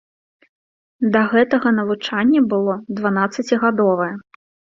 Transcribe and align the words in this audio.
Да 1.15 1.21
гэтага 1.33 1.73
навучанне 1.81 2.41
было 2.55 2.79
дванаццацігадовае. 3.01 4.11